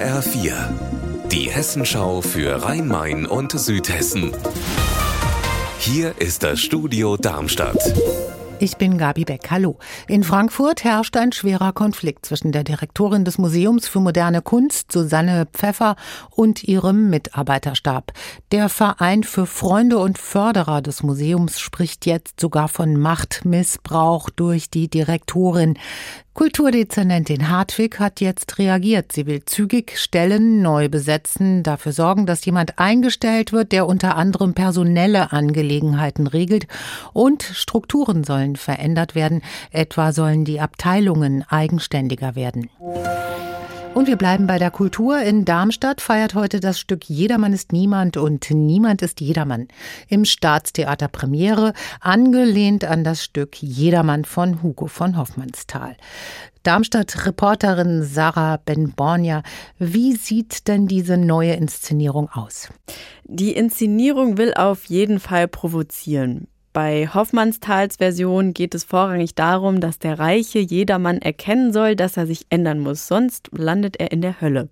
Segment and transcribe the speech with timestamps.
[0.00, 0.54] HR4,
[1.30, 4.32] die Hessenschau für Rhein-Main und Südhessen.
[5.78, 7.76] Hier ist das Studio Darmstadt.
[8.60, 9.50] Ich bin Gabi Beck.
[9.50, 9.78] Hallo.
[10.08, 15.46] In Frankfurt herrscht ein schwerer Konflikt zwischen der Direktorin des Museums für moderne Kunst, Susanne
[15.52, 15.96] Pfeffer,
[16.30, 18.12] und ihrem Mitarbeiterstab.
[18.52, 24.88] Der Verein für Freunde und Förderer des Museums spricht jetzt sogar von Machtmissbrauch durch die
[24.88, 25.78] Direktorin.
[26.40, 29.12] Kulturdezernentin Hartwig hat jetzt reagiert.
[29.12, 34.54] Sie will zügig Stellen neu besetzen, dafür sorgen, dass jemand eingestellt wird, der unter anderem
[34.54, 36.66] personelle Angelegenheiten regelt
[37.12, 39.42] und Strukturen sollen verändert werden.
[39.70, 42.70] Etwa sollen die Abteilungen eigenständiger werden.
[44.00, 45.20] Und wir bleiben bei der Kultur.
[45.20, 49.68] In Darmstadt feiert heute das Stück Jedermann ist niemand und Niemand ist Jedermann.
[50.08, 55.98] Im Staatstheater Premiere, angelehnt an das Stück Jedermann von Hugo von Hoffmannsthal.
[56.62, 59.42] Darmstadt-Reporterin Sarah Ben-Bornia,
[59.78, 62.70] wie sieht denn diese neue Inszenierung aus?
[63.24, 66.48] Die Inszenierung will auf jeden Fall provozieren.
[66.72, 72.28] Bei Hoffmannsthals Version geht es vorrangig darum, dass der Reiche jedermann erkennen soll, dass er
[72.28, 74.68] sich ändern muss, sonst landet er in der Hölle.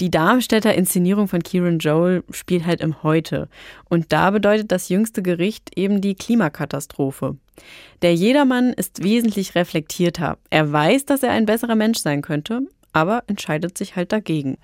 [0.00, 3.48] Die Darmstädter Inszenierung von Kieran Joel spielt halt im Heute.
[3.88, 7.36] Und da bedeutet das jüngste Gericht eben die Klimakatastrophe.
[8.00, 10.38] Der Jedermann ist wesentlich reflektierter.
[10.50, 12.62] Er weiß, dass er ein besserer Mensch sein könnte,
[12.92, 14.56] aber entscheidet sich halt dagegen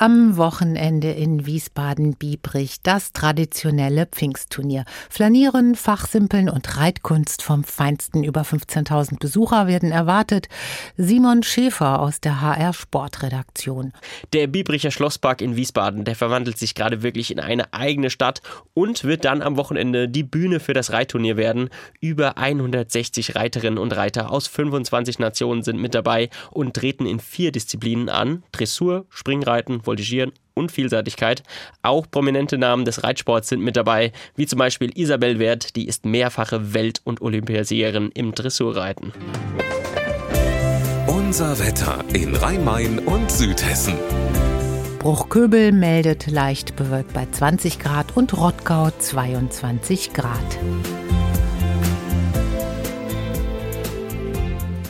[0.00, 4.84] am Wochenende in Wiesbaden-Biebrich das traditionelle Pfingstturnier.
[5.10, 8.24] Flanieren, Fachsimpeln und Reitkunst vom Feinsten.
[8.24, 10.48] Über 15.000 Besucher werden erwartet.
[10.96, 13.92] Simon Schäfer aus der HR Sportredaktion.
[14.32, 18.40] Der Biebricher Schlosspark in Wiesbaden, der verwandelt sich gerade wirklich in eine eigene Stadt
[18.72, 21.68] und wird dann am Wochenende die Bühne für das Reitturnier werden.
[22.00, 27.52] Über 160 Reiterinnen und Reiter aus 25 Nationen sind mit dabei und treten in vier
[27.52, 28.44] Disziplinen an.
[28.52, 31.42] Dressur, Springreiten, Voltigieren und Vielseitigkeit.
[31.82, 36.06] Auch prominente Namen des Reitsports sind mit dabei, wie zum Beispiel Isabel Wert, die ist
[36.06, 39.12] mehrfache Welt- und Olympiasiegerin im Dressurreiten.
[41.08, 43.94] Unser Wetter in Rhein-Main und Südhessen.
[45.00, 50.58] Bruchköbel meldet leicht bewölkt bei 20 Grad und Rottgau 22 Grad.